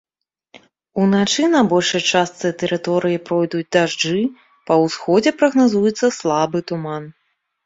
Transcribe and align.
Уначы 1.01 1.43
на 1.55 1.59
большай 1.73 2.01
частцы 2.15 2.47
тэрыторыі 2.63 3.19
пройдуць 3.27 3.69
дажджы, 3.77 4.23
па 4.71 4.79
ўсходзе 4.85 5.37
прагназуецца 5.45 6.05
слабы 6.19 6.57
туман. 6.75 7.03